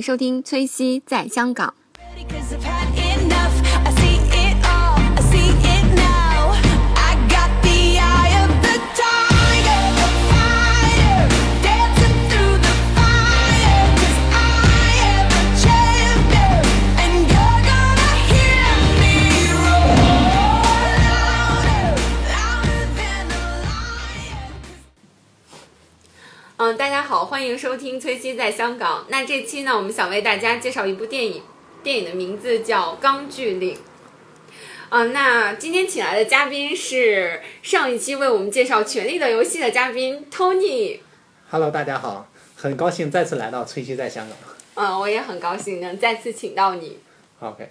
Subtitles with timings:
[0.00, 1.74] 收听崔西在香港。
[26.62, 29.06] 嗯，大家好，欢迎收听崔西在香港。
[29.08, 31.42] 那这期呢，我们想为大家介绍一部电影，
[31.82, 33.74] 电影的名字叫《钢锯岭》。
[34.90, 40.98] 嗯，那今天请来的嘉宾是上一期为我们介绍《权力的游戏》的嘉宾 Tony。
[41.48, 44.36] Hello，大家好，很高兴再次来到崔西在香港。
[44.74, 46.98] 嗯，我也很高兴能再次请到你。
[47.38, 47.70] OK，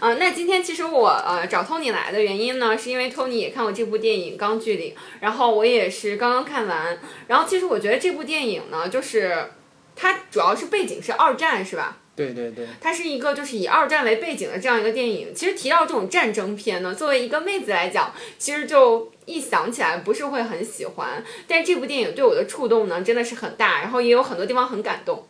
[0.00, 6.98] 啊、那今天其实我呃找 Tony 来的原因呢，是因为 Tony 也看过这部电影《钢锯岭》，然后我也是刚刚看完。
[7.26, 9.50] 然后其实我觉得这部电影呢，就是
[9.96, 11.98] 它主要是背景是二战，是吧？
[12.14, 15.32] 对对对，它是一个就是以二战为背景的这样一个电影。
[15.32, 21.22] 其实提到这种战争片呢，作为一个妹子来讲，其实就一想起来不是会很喜欢。
[21.46, 25.28] 但这部电影对我的触动呢，真的是很大，然后也有很多地方很感动。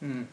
[0.00, 0.26] 嗯，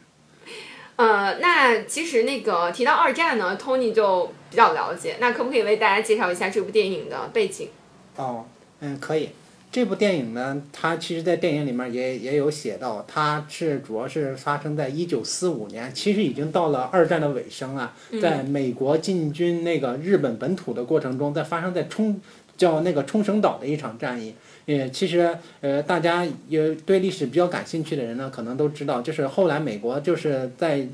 [0.98, 5.16] 呃，那其实那个提到二战呢，Tony 就比较了解。
[5.20, 7.70] 那可不可以为大家介绍一下这部电影的背景？
[8.16, 8.46] 哦，
[8.80, 9.30] 嗯，可以。
[9.70, 22.20] 这部电影呢，它其实，在电影里面也也有写到，它是主要是发生在一九四五年，其实已经到了二战的尾声啊，在美国进军那个日本本土的过程中，在发生在冲
[22.56, 24.34] 叫那个冲绳岛的一场战役。
[24.68, 30.86] 也其实，呃，大家有对历史比较感兴趣的人呢，可能都知道，就是后来美国就是在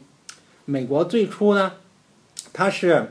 [0.66, 1.71] 美国最初呢，
[2.53, 3.07] 它是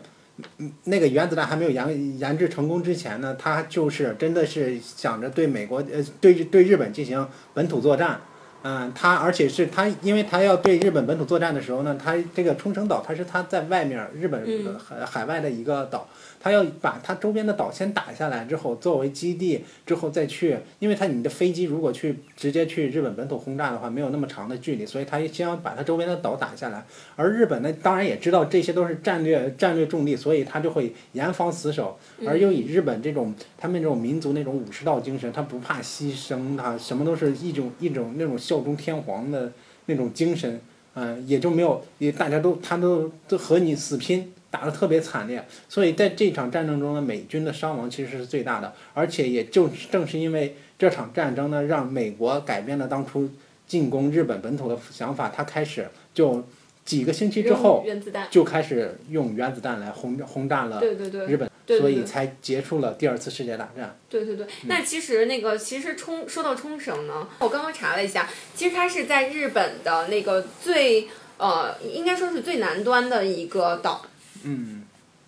[0.58, 8.20] 嗯那个原子弹还没有研研制成功之前呢，它就是真的是想着对美国呃对对日本进行本土作战。
[8.64, 16.08] 嗯，它而且是它，因为它要对日本本土作战的时候呢，它这个冲绳岛它是它在外面日本嗯海海外的一个岛，
[16.42, 26.84] 它要把它周边的岛先打下来之后作为基地，之后再去，因为它你的飞机如果去直接去日本本土轰炸的话，没有那么长的距离，所以他先要把它周边的岛打下来。
[27.14, 31.96] 而日本呢，当然也知道这些都是战略战略重地，所以他就会严防死守。
[32.26, 39.52] 而又以日本这种他们这种民族那种武士道精神，他不怕牺牲，他什么都是一种一种那种效忠天皇的
[39.86, 40.60] 那种精神，
[40.94, 44.32] 嗯、也就没有也大家都他都都和你死拼。
[44.52, 53.30] 打得特别惨烈，所以在这场战争中呢，美军的伤亡其实是最大的，而且也就正是因为这场战争呢，让美国改变了当初
[53.66, 56.44] 进攻日本本土的想法，他开始就
[56.84, 58.28] 几个星期之后原子弹。
[58.30, 63.96] 就开始用原子弹来轰轰炸了对对对，日本，对对对所以才结束了第二次世界大战。
[64.10, 71.08] 对对对，那其实那个其实冲说到冲绳呢，我刚刚查了一下，其实它是在日本的那个最
[71.38, 74.04] 呃，应该说是最南端的一个岛，
[74.44, 74.82] 嗯，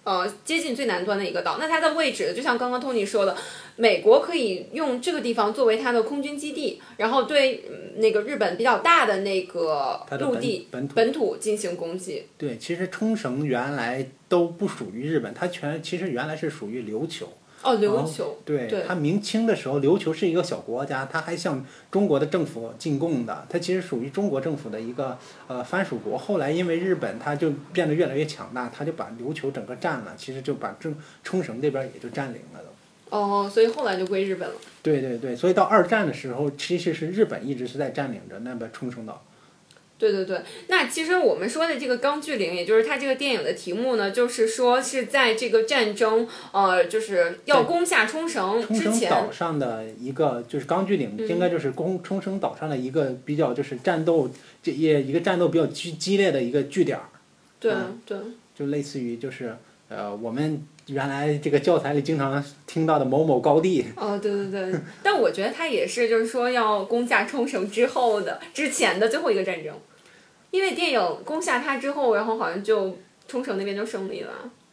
[0.04, 1.56] 呃，接近最南端的一个岛。
[1.58, 3.36] 那它的位置就像刚刚 Tony 说的，
[3.76, 12.24] 美国可以用这个地方作为它的空军基地，然后对嗯那个日本比较大的那个陆地本土本土进行攻击。
[12.36, 17.32] 对，其实冲绳原来都不属于日本，它全其实原来是属于琉球。
[17.64, 18.36] 哦，琉哦球。
[18.44, 26.18] 对，对它明清的时候，琉球是一个小国家，它还向中国的政府进贡的，它其实属于中国政府的一个呃藩属国。
[26.18, 33.16] 后来因为日本它就变得越来越强大，它就把琉球整个占了，其实就把冲冲绳这边也就占领了都。
[33.16, 34.54] 哦，所以后来就归日本了。
[34.82, 39.22] 对对对，所以到二战的时候，其实是日本一直是在占领着那边冲绳岛。
[40.12, 54.28] 对对对，那其实我们说的这个钢锯岭，也就是它这个电影的题目呢，就是说是在这个战争，呃，就是要攻下冲绳冲之前，绳岛上的一个就是钢锯岭，应该就是攻冲绳岛上的一个比较就是战斗
[54.62, 57.04] 这也一个战斗比较激激烈的一个据点儿，
[57.58, 58.18] 对嗯对。
[58.56, 59.56] 就类似于就是
[59.88, 63.84] 呃我们原来这个教材里经常听到的某某高地。
[63.96, 69.74] 哦，对对对，但我觉得它也是，就是说要攻下冲绳之后的之前的最后一个战争，
[70.54, 72.96] 因为电影攻下它之后，然后好像就
[73.26, 74.30] 冲绳那边就胜利了。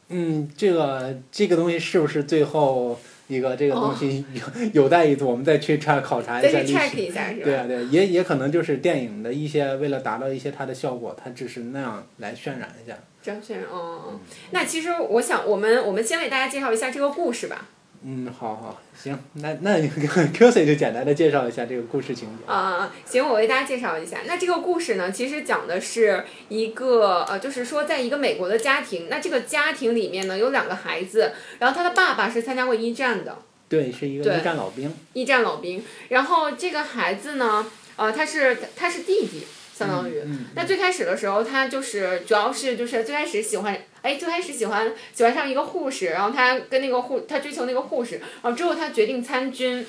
[0.09, 7.01] 嗯，这个这个东西是不是最后一个这个东西有、有待于我们再去查考察一再去下历 check 史。
[7.01, 7.43] 一下是吧？
[7.43, 12.95] 对啊，对，也也可能就是电影的一些为了达到一些它的效果，它只是那样来渲染一下。
[13.23, 14.19] 张轩，哦、嗯，
[14.51, 17.67] 那其实我想，我们我们先为大家介绍一下这个故事吧。
[18.03, 19.79] 嗯，好好，行，那那
[20.33, 22.51] Q C 就简单的介绍一下这个故事情节。
[22.51, 24.17] 啊、行，我为大家介绍一下。
[24.25, 33.37] 那这个故事呢，其实讲的是一个呃，就是说，在一个美国的家庭，那这个家庭里面呢有两个孩子，然后他的爸爸是参加过一战的
[33.69, 34.91] 对，是一个一战老兵。
[35.13, 37.65] 一战老兵，然后这个孩子呢，
[37.97, 40.21] 呃，他是他是弟弟，相当于。
[40.25, 49.85] 嗯那最开始的时候，他就是主要是就是最开始喜欢，哎，最开始喜欢喜欢上一个护士，然后他跟那个护他追求那个护士，然后之后他决定参军。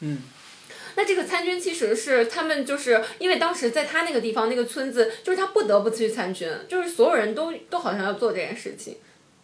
[0.00, 0.22] 嗯。
[0.98, 8.96] 那这个参军其实是他们就是因为当时在他那个地方那个村子，就是他不得不去参军，就是所有人都都好像要做这件事情。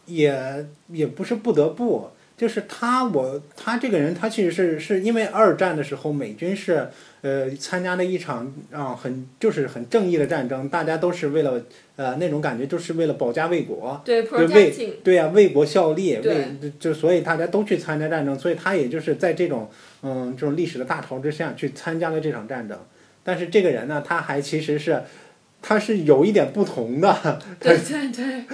[0.07, 6.89] 也也不是不得不，就是他我他这个人，他其实是是因为二战的时候美军是
[7.21, 11.63] 呃参加了一场啊很就是很正义的战争，大家都是为了
[11.97, 14.01] 呃那种感觉，就是为了保家卫国。
[14.05, 19.71] 对对为对呀、为国效力，对为就所以大家都去参加战争，所以他也就是在这种
[20.03, 22.79] 嗯这种历史的大潮之下去参加了这场战争。
[23.23, 25.03] 但是这个人呢，他还其实是
[25.63, 28.45] 他是有一点不同的，对 对对。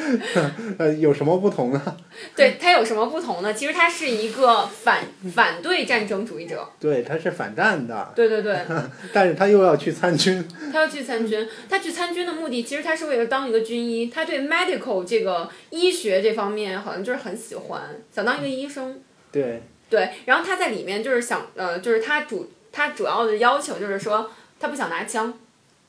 [0.79, 1.97] 呃，有什么不同呢？
[2.37, 3.53] 对他有什么不同呢？
[3.55, 5.03] 其实他是一个反
[5.35, 6.69] 反对战争主义者。
[6.79, 8.61] 对，他是反战的，对对对，
[9.13, 10.47] 但是他又要去参军。
[10.71, 11.49] 他要去参军。
[11.69, 14.09] 他去参军的目的，其实他是为了当一个军医。
[14.09, 17.83] 他对 medical 这个医学这方面好像就是很喜欢，
[18.15, 19.01] 想当一个医生。
[19.33, 25.33] 对，对，然后他在里面就是想，呃，就是他主他主要的要求就是说，他不想拿枪。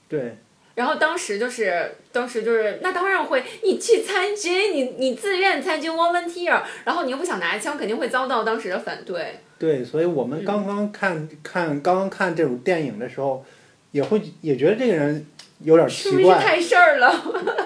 [0.07, 0.38] 对，
[0.75, 9.39] 然后当时就是，当时就是，那当然会，你去参军，你你自愿参军 volunteer，然后你又不想拿枪，肯定会遭到当时的反对。
[9.57, 13.44] 对，所以我们刚刚看、看刚刚看这种电影的时候，
[13.92, 15.25] 也会也觉得这个人
[15.62, 16.38] 有点是不是奇怪。
[16.38, 17.13] 太事儿了？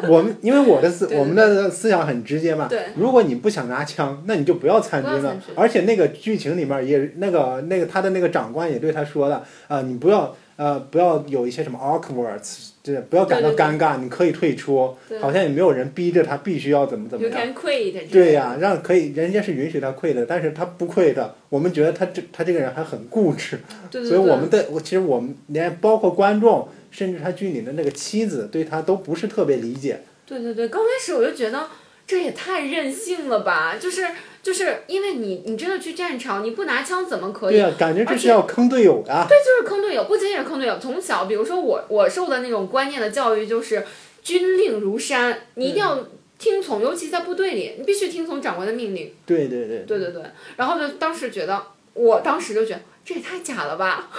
[0.09, 5.39] 我们因为我的思 对我们的思想很直接嘛，对如果你不想拿枪，那你就不要参军了。
[5.55, 12.39] 而且那个剧情里面也那个那个他的那个长官也对他说了，啊、你不要呃不要有一些什么 awkward，
[12.83, 17.55] 这不要感到对对对尴尬，你可以退出，好像也没有人逼着他必须要怎么怎么样。
[17.55, 18.09] quit。
[18.11, 23.59] 对呀、让可以，人家是允许他跪的，但是他不跪的，我们觉得他这他这个人还很固执。
[23.91, 30.01] 所以我们的我其实我们连包括观众，甚至他剧里的那个妻子，对他都不是特别理解。
[30.25, 31.67] 对对对，刚开始我就觉得
[32.05, 34.05] 这也太任性了吧，就是
[34.44, 37.56] 就是因为你你真的去战场，你不拿枪怎么可以？
[37.56, 39.25] 对呀、感觉这是要坑队友的。
[39.28, 40.78] 对，就是坑队友，不仅仅是坑队友。
[40.78, 43.84] 从小，比如说我我受的那种观念的教育就是
[44.22, 46.07] 军令如山，你一定要
[46.38, 49.13] 听从，尤其在部队里，你必须听从长官的命令。
[49.25, 50.22] 对对对，对对对，
[50.57, 51.60] 然后就当时觉得，
[51.94, 54.10] 我当时就觉得这也太假了吧。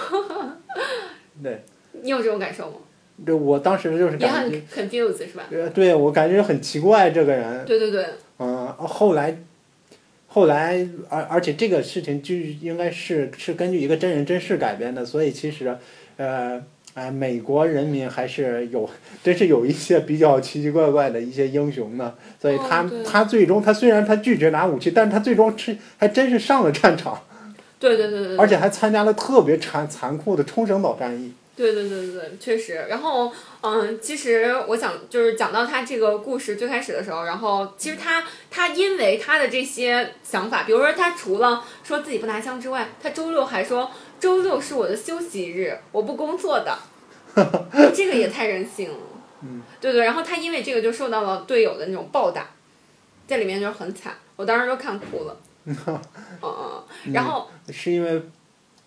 [1.43, 1.63] 对，
[2.01, 2.77] 你有这种感受吗？
[3.25, 5.43] 这我当时就是也感觉很，confused 是吧？
[5.51, 8.05] 呃，对我感觉很奇怪这个人，对对对，
[8.39, 9.37] 嗯，后来，
[10.35, 15.73] 后来，而而且这个事情就应该是是根据一个真人真事改编的，所以其实，
[16.17, 16.61] 呃，
[16.93, 18.89] 哎，美国人民还是有，
[19.23, 27.21] 真是有一些比较奇奇怪怪的一些英雄呢，所以他、哦他最终他虽然他拒绝拿武器，但是他最终是还真是上了战场，
[27.79, 28.37] 对对对对对。
[28.37, 31.31] 而且还参加了特别残残酷的冲绳岛战役。
[31.55, 32.85] 对对对对对，确实。
[32.89, 33.31] 然后，
[33.61, 46.77] 嗯，其实我想就是讲到他这个故事最开始的时候，然后其实他他因为他的这些想法，比如说他除了说自己不拿枪之外，他周六还说周六是我的休息日，我不工作的，
[47.95, 48.97] 这个也太任性了。
[49.41, 52.47] 嗯，对对，然后他因为这个就受到了队友的那种暴打，
[53.27, 55.37] 在里面就是很惨，我当时都看哭了。
[55.65, 55.75] 嗯
[56.41, 56.83] 嗯，
[57.13, 57.47] 然后。
[57.71, 58.21] 是因为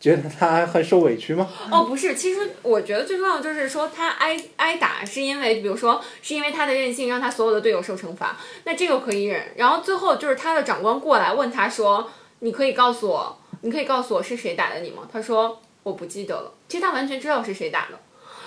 [0.00, 1.48] 觉得他很受委屈吗？
[1.72, 9.42] 哦，不是，其实我觉得最重要的就是说他挨挨打，是因为比如说是因为他的任性让他所有的队友受惩罚，那这个可以忍。
[9.56, 12.08] 然后最后就是他的长官过来问他说
[12.40, 17.98] ：“你可以告诉我，你可以告诉我是谁打的你吗？”他说：“我不记得了。”其实他完全知道是谁打的。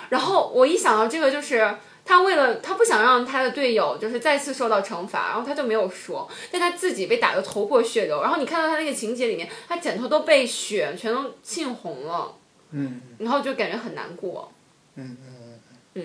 [0.08, 8.22] 然后我一想到这个，就是他为了他不想让他的队友就是再次受到惩罚，然后他就没有说，但他自己被打得头破血流。
[8.22, 12.36] 然后你看到他那个情节里面，他枕头都被血全都浸红了。
[12.72, 14.52] 嗯然后就感觉很难过。
[14.96, 15.58] 嗯嗯嗯
[15.94, 16.04] 嗯，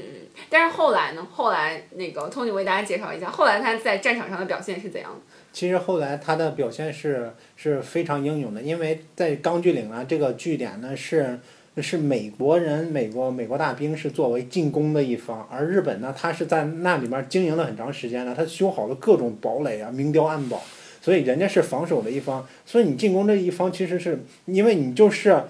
[0.51, 1.25] 但是后来呢？
[1.33, 5.21] 后来那个 Tony 为大家介绍一下，后来他在战场上的表现是怎样的？
[5.53, 11.39] 其实后来他的表现是是非常英勇的，因为在钢锯岭啊这个据点呢是
[11.83, 20.63] 是美国人，美国美国大兵是作为进攻的一方，而日本呢，他是在那里面经营了很长时间了，他修好了各种堡垒啊，明碉暗堡，
[21.01, 25.43] 所以人家是防守的一方，所以你进攻这一方其实是因为你就是，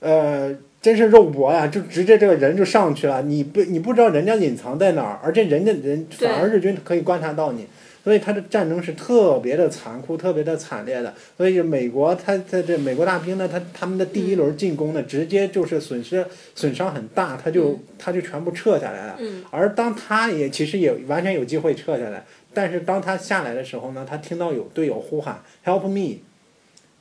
[0.00, 0.56] 呃。
[0.82, 7.66] 真是肉搏呀，就直接这个人就上去了，你不你不知道人家隐藏在哪儿，而且人家人反而日军可以观察到你，
[8.02, 11.14] 所以他的战争是特别的残酷，特别的惨烈的。
[11.36, 19.16] 所以美国他他这美国大兵呢，他他们的第一轮进攻呢，直接就是损失损伤很大，他就他就全部撤下来了。
[19.18, 26.20] 嗯而当他也其实也完全有机会撤下来，但是当他下来的时候呢，他听到有队友呼喊 “Help me”，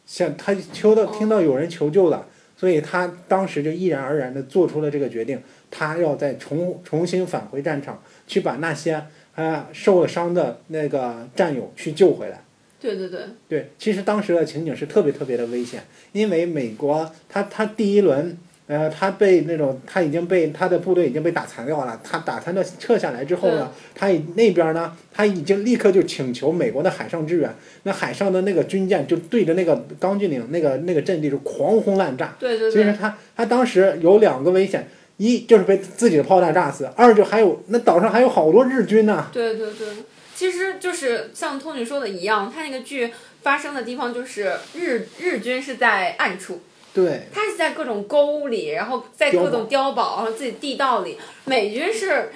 [0.05, 2.27] 像他求到听到有人求救了。
[2.57, 5.41] 所以他当时就毅然而然的做出了这个决定，
[5.71, 9.01] 他要再重重新返回战场，去把那些
[9.45, 12.43] 啊受了伤的那个战友去救回来。
[12.81, 13.19] 对对对，
[13.49, 27.53] 对，其实当时的情景是特别特别的危险，因为美国他他第一轮，呃，他被那种他已经被他的部队已经被打残掉了，他打残的撤下来之后呢，他以那边呢，他已经立刻就请求美国的海上支援，
[27.83, 34.87] 那海上的那个军舰就对着那个钢锯岭那个那个阵地就狂轰滥炸，对对对，其实他他当时有两个危险，
[35.19, 39.87] 一就是被自己的炮弹炸死，二就还有那岛上还有好多日军呢、对对对，
[40.33, 43.11] 其实就是像托尼说的一样，他那个剧
[43.41, 46.61] 发生的地方就是日日军是在暗处，
[46.93, 51.17] 对他是在各种沟里，然后在各种碉堡，然后自己地道里。
[51.43, 52.31] 美军是，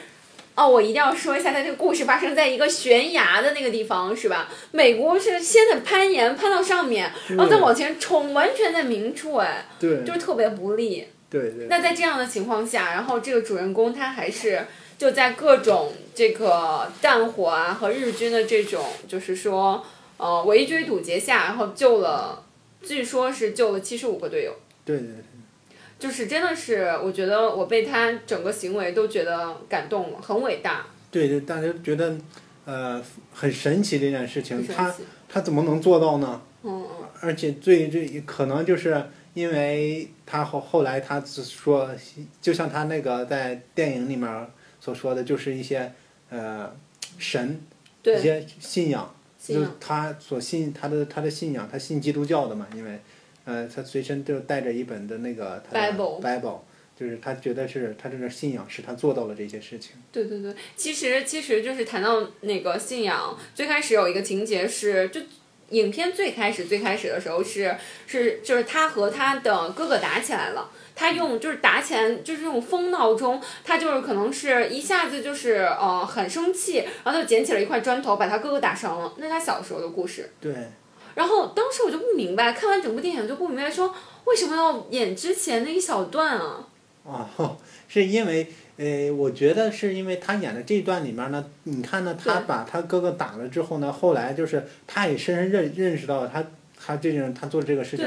[0.56, 4.50] 哦，我一定要说一下，他这个故事发生在一个悬崖的那个地方，是吧？
[4.72, 11.08] 美国是先得攀岩，攀到上面，然后再往前冲，完全在明处，哎，对就是特别不利。
[11.34, 14.66] 对对，那在这样的情况下，然后这个主人公他还是
[14.98, 19.84] 就在各种这个战火啊和日军的这种就是说
[20.18, 22.46] 呃围追堵截下，然后救了，
[22.84, 24.54] 据说是救了七十五个队友。
[24.86, 25.16] 对对对。
[26.00, 32.16] 就是真的是，我觉得我被他整个行为都觉得感动了，很伟大，对对，大家觉得，
[32.66, 33.02] 呃，
[33.34, 34.94] 很神奇这件事情他。
[35.30, 36.40] 他怎么能做到呢？
[36.62, 41.90] 嗯嗯，而且最最可能就是因为他后后来他只说，
[42.42, 44.48] 就像他那个在电影里面
[44.80, 45.92] 所说的，就是一些
[46.30, 46.76] 呃
[47.18, 47.62] 神
[48.04, 53.00] 一，些信仰，就是，他所信他的他的信仰，他信基督教的嘛，因为
[53.46, 56.60] 呃他随身就带着一本的那个他的 Bible Bible，
[56.96, 59.94] 就是他觉得是他这个信仰使他做到了这些事情。
[60.12, 60.54] 对对对。
[60.76, 65.22] 其实其实就是谈到那个信仰，最开始有一个情节是，就
[65.74, 67.76] 影片最开始最开始的时候是
[68.08, 70.70] 是就是他和他的哥哥打起来了。
[70.96, 79.12] 他用就是打起来，就是这种疯闹钟，他就是可能是一下子就是呃很生气，然后他就捡起了一块砖头把他哥哥打伤了。
[79.18, 80.32] 那是他小时候的故事。
[80.40, 80.54] 对，
[81.16, 83.92] 然后当时我就不明白，看完整部电影就不明白说
[84.26, 86.68] 为什么要演之前那一小段啊？
[87.04, 87.58] 哦，
[87.90, 96.44] 是因为呃，我觉得是因为他演的这段里面呢，你看呢，他把他哥哥打了之后呢，后来就是他也深深认认识到他
[96.80, 98.06] 他这种他做这个事情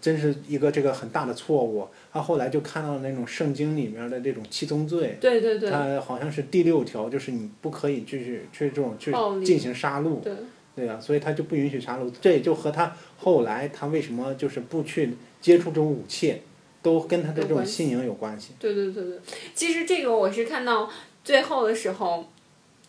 [0.00, 1.86] 真是一个这个很大的错误。
[2.12, 5.18] 他后来就看到了那种圣经里面的这种七宗罪。
[5.20, 9.12] 对对对他好像是第六条，就是你不可以去去这种去
[9.44, 10.32] 进行杀戮，对
[10.74, 12.10] 对呀、所以他就不允许杀戮。
[12.20, 16.36] 这也就和他后来他为什么就是不去接触这种武器，
[16.82, 18.54] 都跟他的这种信仰有关系。
[18.58, 19.18] 对对对对，
[19.54, 20.90] 其实这个我是看到
[21.24, 22.28] 最后的时候。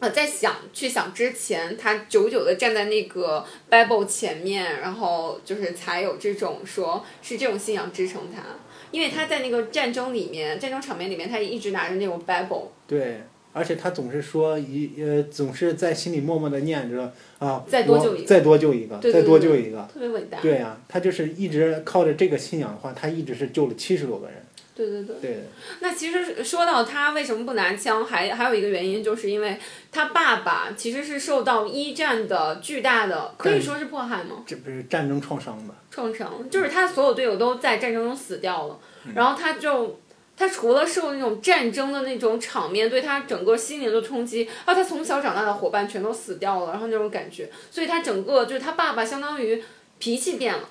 [0.01, 8.41] 呃，在想去想之前，他久久的站在那个 Bible 前面，然后就是才有这种说是这种信仰支撑他，
[8.89, 13.21] 因为他在那个战争里面，战争场面里面，他一直拿着那种 Bible，对，
[13.53, 19.88] 而且他总是说一呃，总是在心里默默的念着啊，再多救一个再多救一个，对对再多救一个。
[19.93, 20.39] 特别伟大。
[20.39, 24.36] 对呀、他就是一直靠着这个信仰的话，他一直是救了七十多个人。
[24.74, 25.15] 对对对。
[25.22, 25.43] 对，
[25.81, 29.58] 那其实说到他为什么不拿枪，还还有一个原因，就是因为
[29.91, 34.43] 他爸爸其实是受到一战的巨大的，可以说是迫害吗？
[34.48, 35.75] 这不是战争创伤吗？
[35.91, 40.00] 创伤，就是他所有队友都在战争中死掉了，嗯然后他就。
[40.41, 49.63] 他除了受那种战争的那种场面对他整个心灵的冲击，还有他从小长大的伙伴全都死掉了，然后那种感觉，所以他整个就是他爸爸相当于
[50.00, 50.67] 脾气变了，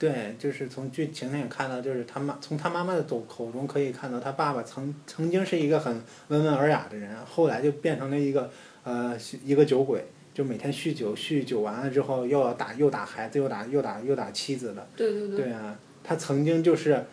[0.00, 8.50] 对，就是从剧情里看到，就是他妈从他妈妈的口口中可以看到，他爸爸曾曾经是一个很温文尔雅的人，后来就变成了一个
[8.82, 14.84] 呃一个酒鬼，就每天酗酒，酗酒完了之后又要打又打孩子，又打又打又打妻子的。
[14.96, 17.04] 对对对，对啊，他曾经就是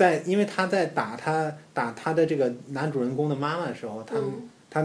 [0.00, 4.82] 在，因为他在打他打他的这个男主人公的妈妈的时候，他、嗯他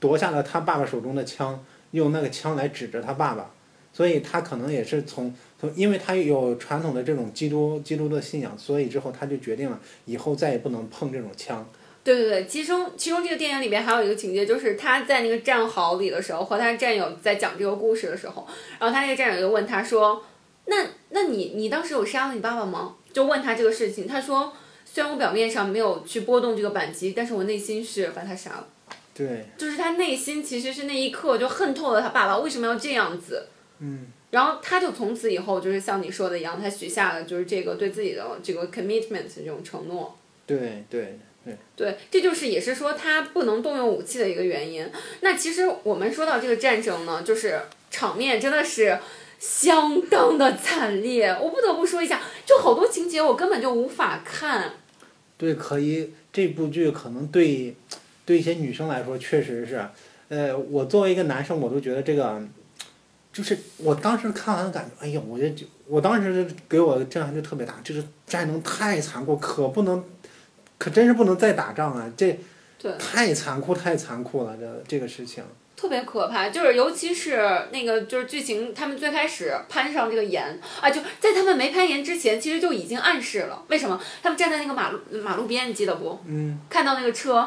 [0.00, 3.48] 夺下了他爸爸手中的枪，用那个枪来指着他爸爸，
[3.92, 11.64] 所以他可能也是从从，因为他有传统的这种基督基督的信仰，所以之后他就决定了以后再也不能碰这种枪。
[12.02, 18.44] 对对对，其中其中这个电影里面还有一个情节，就是他在那个战壕里的时候，和他战友在讲这个故事的时候，
[18.80, 20.24] 然后他那个战友就问他说
[20.66, 24.52] ：“那那你你当时有杀了你爸爸吗？”就问他这个事情，他说
[24.84, 28.68] ：“虽然我表面上没有去拨动这个扳机，但是我内心是把他杀了。
[29.14, 33.46] 对，就是他内心其实是那一刻就恨透了他爸爸为什么要这样子。”
[33.80, 40.14] 嗯，然后他就从此以后就是像你说的一样，他许下了就是这个对自己的这个 commitment 这种承诺。
[40.44, 44.86] 对对对，对，这就是也是说他不能动用武器的一个原因。
[45.22, 48.98] 那其实我们说到这个战争呢，就是场面真的是
[49.38, 51.28] 相当的惨烈。
[51.28, 54.72] 我不得不说一下，就好多情节我根本就无法看。
[55.36, 57.76] 对，可以这部剧可能对
[58.24, 59.86] 对一些女生来说确实是，
[60.28, 62.42] 呃，我作为一个男生，我都觉得这个，
[63.32, 70.02] 就是我当时看完感觉，哎呀，我就就我当时给我的震撼就特别大，就是战争太残酷，可不能，
[70.78, 72.10] 可真是不能再打仗啊！
[72.16, 72.38] 这，
[72.98, 75.44] 太残酷，太残酷了，这这个事情。
[75.76, 77.38] 特别可怕，就是尤其是
[77.70, 86.18] 那个就是剧情，他们最开始攀上这个岩啊，就在他们没攀岩之前，其实就已经暗示了为什么他们站在那个马路马路边，你记得不？
[86.26, 86.58] 嗯。
[86.70, 87.46] 看到那个车，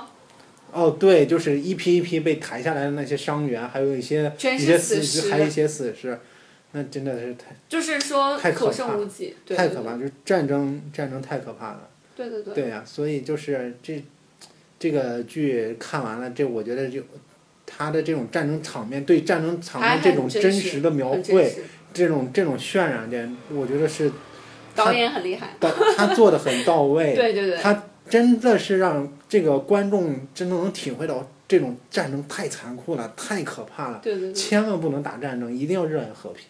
[0.71, 6.19] 哦，对，就是一批一批被抬下来的那些伤员，还有一些全是一些死死尸尸，还有一些死尸，
[6.73, 8.71] 那真的是太就是说太可怕
[9.55, 11.89] 太可怕，就是战争战争太可怕了。
[12.15, 14.03] 对对对对呀、所以就是这
[14.77, 17.01] 这个剧看完了，这我觉得就
[17.69, 21.55] 他的这种战争场面，对战争场面这种真实的描绘，
[21.93, 24.11] 这种这种渲染点，我觉得是
[24.75, 27.13] 导演很厉害，到他做的很到位。
[27.15, 34.33] 对对对，他真的是让这个观众真的能体会到这种战争太残酷了，太可怕了，对对对。
[34.33, 36.45] 千万不能打战争，一定要热爱和平。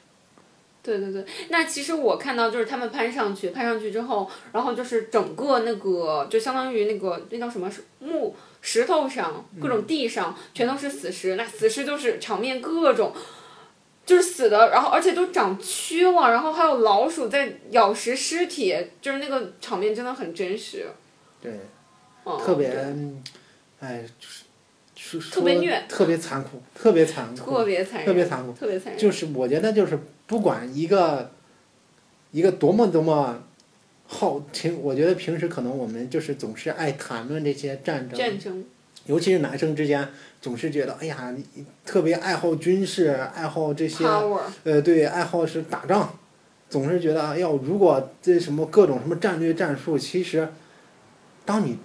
[0.81, 13.13] 对对对，那其实我看到就是他们攀上去，攀上去之后，然后就是整个那个就相当于那个那叫什么木石头上各种地上全都是死尸，那死尸就是场面各种。
[14.05, 20.87] 就是死的，然后而且都长蛆了，然后还有老鼠在咬食尸体，就是那个场面真的很真实。
[21.39, 21.59] 对，
[22.25, 22.83] 嗯、特别对，
[23.79, 24.03] 哎，
[24.95, 28.53] 就是特别虐特别残酷，特别残酷，特别残酷，特别残酷。
[28.53, 28.99] 特别残忍。
[28.99, 31.29] 就是我觉得就是不管一个
[32.31, 33.43] 一个多么多么
[34.11, 38.65] 好听，我觉得平时可能我们就是总是爱谈论这些战争，战争，
[39.05, 40.09] 尤其是男生之间，
[40.41, 44.03] 总是觉得哎呀，你特别爱好军事，爱好这些
[44.63, 46.17] 呃，对，爱好是打仗，
[46.71, 50.49] 总是觉得哎呦，如果这什么各种什么战略战术，其实
[51.45, 51.77] 当你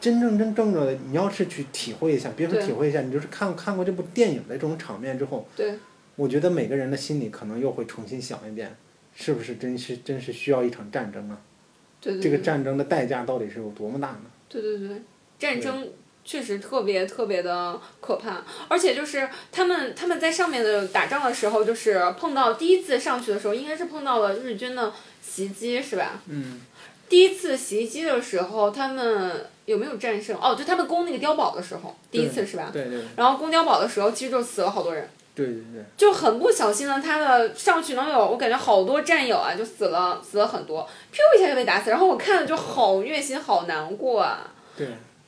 [0.00, 5.74] 真正真正的你要是去体会一下，别说体会一下，你就是看看过这部电影的这种场面之后，对，
[6.16, 8.74] 我觉得每个人的心里可能又会重新想一遍，
[9.20, 11.38] 是不是真是真是需要一场战争啊？
[12.00, 12.22] 对对对。
[12.22, 14.22] 这个战争的代价到底是有多么大呢？
[14.48, 15.02] 对对对，
[15.38, 15.86] 战争
[16.24, 26.22] 确实特别特别的可怕，而且就是他们他们在上面的打仗的时候，就是碰到第一次上去的时候，应该是碰到了日军的袭击，是吧？
[26.26, 26.62] 嗯。
[27.10, 30.38] 第一次袭击的时候，他们有没有战胜？
[30.40, 32.70] 哦，就他们攻那个碉堡的时候，第一次是吧？
[32.72, 35.08] 对对然后攻碉堡的时候，其实就死了好多人，
[35.40, 44.50] 对对对就很不小心的，他的上去能有，我感觉好多战友啊，就死了，死了很多，噗一下就被打死，然后我看了就好虐心，好难过啊。
[44.76, 44.86] 对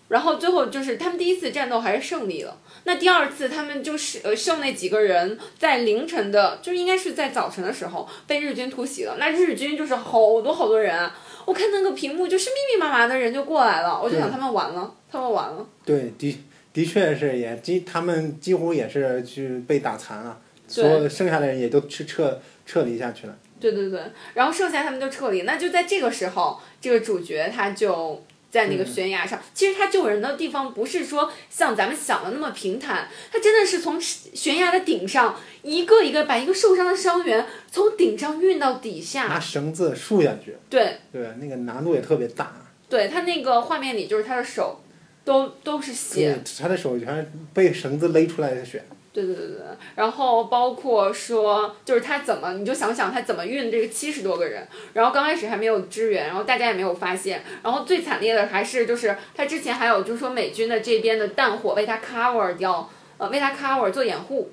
[0.09, 9.17] 然后最后就是他们第一次战斗还是胜利了，那第二次他们就是呃剩那几个人在凌晨的，就应该是在早晨的时候被日军突袭了。
[9.19, 15.67] 那日军就是好多好多人啊，我看那个屏幕就是密密麻麻的人就过来了，我就想他们完了，他们完了。
[15.83, 16.39] 对，的
[16.73, 23.37] 的确是也几他们几乎也是去被打残了，所有剩下的人也都去撤撤离下去了。
[23.61, 24.01] 对对对，
[24.35, 29.41] 然后剩下他们就撤离，那就在这个时候，这个主角他就在那个悬崖上。
[29.55, 39.39] 其实他救人的地方不是说像咱们想的那么平坦，他真的是从悬崖的顶上一个一个把一个受伤的伤员从顶上运到底下拿。
[39.39, 42.57] 绳子束下去，对，对，那个难度也特别大。
[42.89, 44.82] 对他那个画面里就是他的手
[45.25, 48.83] 都都是血，，他的手全是被绳子勒出来的血。
[49.13, 49.59] 对对对对，
[49.95, 64.51] 然后包括说，就是他怎么，你就想想他怎么运这个七十多个人，然后刚开始还没有支援，然后大家也没有发现，然后最惨烈的还是就是他之前还有就是说美军的这边的弹火为他 cover 掉，呃，为他 cover 做掩护，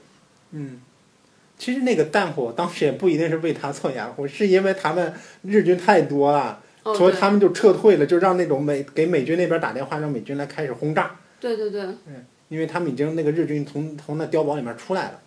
[0.51, 0.81] 嗯，
[1.57, 11.85] 其实那个弹火当时也不一定是为他做掩护，是因为他们日军太多了，哦，所以他们就撤退了，就让那种美给美军那边打电话，让美军来开始轰炸，对对对。
[12.47, 15.19] 因为他们已经那个日军从从那碉堡里面出来了。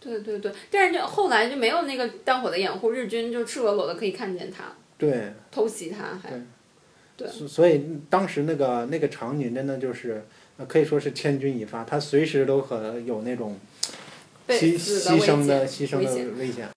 [0.00, 4.64] 对对对，但是就后来就没有那个弹火的掩护，日军就赤裸裸的可以看见他
[4.96, 6.30] 对，偷袭他，还。
[6.30, 6.40] 对。
[7.16, 7.28] 对。
[7.28, 10.24] 所所以当时那个那个场景真的就是，
[10.56, 13.58] 呃可以说是千钧一发，他随时都可能有那种
[14.46, 16.68] 被牺牺牲的牺牲的危险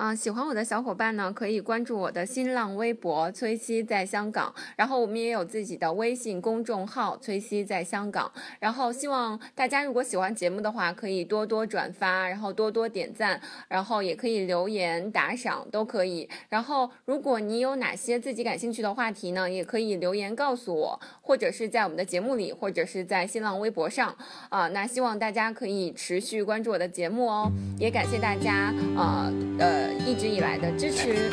[0.00, 8.32] 啊、喜欢我的小伙伴呢，可以关注我的新浪微博“崔西在香港”，然后我们也有自己的微信公众号“崔西在香港”。
[8.58, 16.26] 然后希望大家如果喜欢节目的话，可以多多转发，然后多多点赞，然后也可以留言打赏，都可以。
[16.48, 21.00] 然后如果你有哪些自己感兴趣的话题呢，也可以留言告诉我，
[21.30, 24.12] 或者是在我们的节目里，或者是在新浪微博上
[24.48, 31.30] 啊、那希望大家可以持续关注我的节目哦，也感谢大家呃呃一直以来的支持。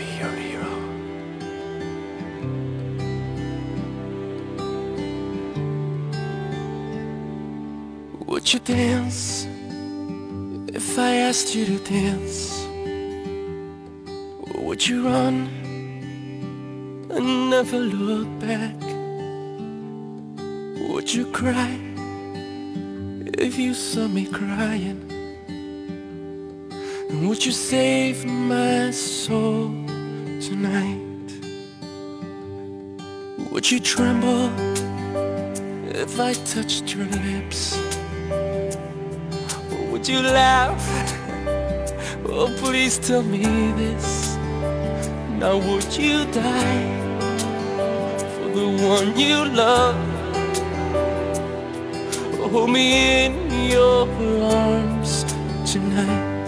[8.27, 9.47] Would you dance
[10.67, 12.67] if I asked you to dance?
[14.45, 15.47] Or would you run
[17.09, 18.86] and never look back?
[21.07, 21.79] Would you cry
[23.39, 24.99] if you saw me crying?
[27.09, 29.69] And would you save my soul
[30.41, 31.31] tonight?
[33.51, 34.51] Would you tremble
[35.95, 37.79] if I touched your lips?
[39.71, 40.83] Or would you laugh?
[42.25, 43.45] Oh, please tell me
[43.77, 44.35] this.
[45.39, 46.83] Now, would you die
[48.35, 50.06] for the one you love?
[52.51, 54.07] Hold me in your
[54.41, 55.25] arms
[55.69, 56.47] tonight.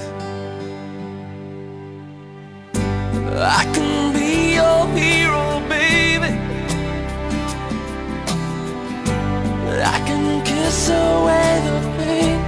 [3.36, 6.32] I can be your hero, baby.
[9.84, 12.40] I can kiss away the pain.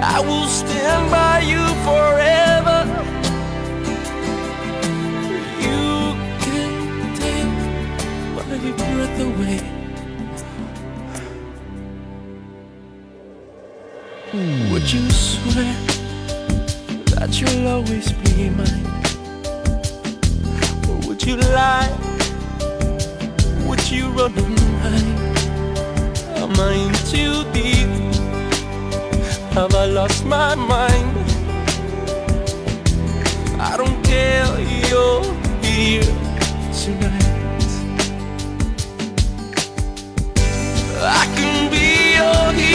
[0.00, 2.78] I will stand by you forever.
[5.60, 7.52] You can take
[8.34, 9.81] my breath away.
[14.72, 15.92] Would you swear?
[17.22, 18.86] that you'll always be mine?
[20.88, 21.88] Or would you lie?
[23.66, 25.22] Would you run and hide?
[26.42, 27.88] Am I in too deep?
[29.54, 31.16] Have I lost my mind?
[33.60, 34.46] I don't care,
[34.88, 35.22] you're
[35.62, 36.02] here
[36.74, 37.21] tonight.
[41.04, 42.71] I can be your hero,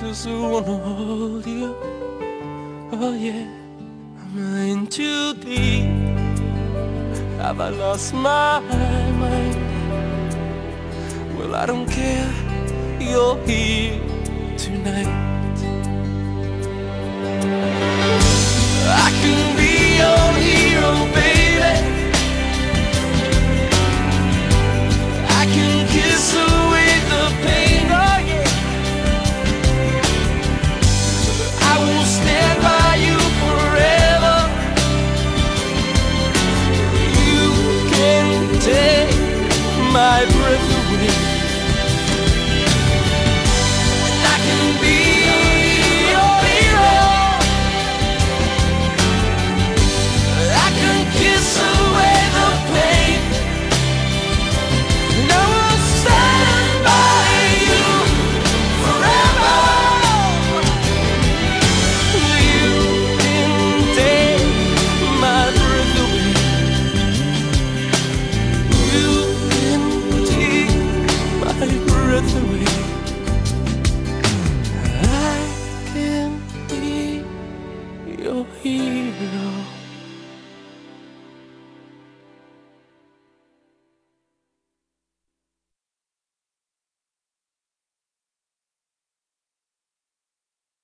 [0.00, 1.76] I just wanna hold you.
[2.90, 3.46] Oh yeah,
[4.18, 4.38] I'm
[4.70, 5.84] in too deep.
[7.36, 9.56] Have I lost my mind?
[11.36, 12.32] Well, I don't care.
[12.98, 14.00] You're here
[14.56, 15.06] tonight.
[19.04, 21.72] I can be your hero, baby.
[25.28, 26.59] I can kiss away